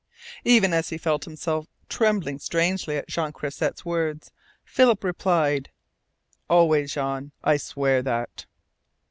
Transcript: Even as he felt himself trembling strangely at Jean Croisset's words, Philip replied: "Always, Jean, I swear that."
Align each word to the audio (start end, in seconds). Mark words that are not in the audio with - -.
Even 0.43 0.73
as 0.73 0.89
he 0.89 0.97
felt 0.97 1.25
himself 1.25 1.67
trembling 1.87 2.39
strangely 2.39 2.97
at 2.97 3.07
Jean 3.07 3.31
Croisset's 3.31 3.85
words, 3.85 4.31
Philip 4.65 5.03
replied: 5.03 5.69
"Always, 6.49 6.95
Jean, 6.95 7.33
I 7.43 7.57
swear 7.57 8.01
that." 8.01 8.47